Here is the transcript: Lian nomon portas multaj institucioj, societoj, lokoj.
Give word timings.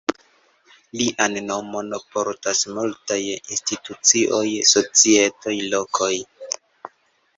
Lian 1.01 1.35
nomon 1.49 1.91
portas 2.15 2.63
multaj 2.77 3.19
institucioj, 3.57 4.43
societoj, 4.73 5.55
lokoj. 5.75 6.13